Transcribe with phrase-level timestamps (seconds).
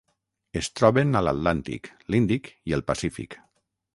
[0.61, 3.37] Es troben a l'Atlàntic, l'Índic i el Pacífic.